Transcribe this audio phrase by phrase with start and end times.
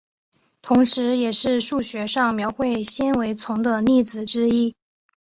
[0.63, 4.73] 同时也是数学上描绘纤维丛的例子之一。